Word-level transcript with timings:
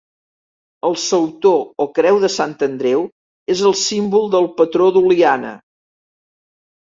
El 0.87 0.95
sautor, 1.01 1.59
o 1.83 1.85
creu 1.97 2.17
de 2.23 2.29
Sant 2.35 2.55
Andreu, 2.67 3.05
és 3.55 3.61
el 3.71 3.77
símbol 3.83 4.25
del 4.37 4.49
patró 4.61 4.87
d'Oliana. 4.95 5.53